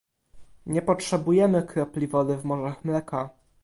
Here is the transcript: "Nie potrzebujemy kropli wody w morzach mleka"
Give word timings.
"Nie 0.65 0.81
potrzebujemy 0.81 1.63
kropli 1.63 2.07
wody 2.07 2.37
w 2.37 2.43
morzach 2.45 2.85
mleka" 2.85 3.29